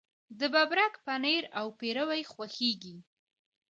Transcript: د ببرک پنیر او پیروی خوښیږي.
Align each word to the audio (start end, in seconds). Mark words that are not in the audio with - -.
د 0.39 0.41
ببرک 0.53 0.93
پنیر 1.05 1.43
او 1.59 1.65
پیروی 1.79 2.21
خوښیږي. 2.31 2.97